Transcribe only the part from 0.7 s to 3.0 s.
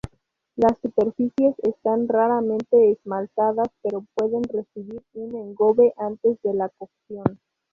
superficies están raramente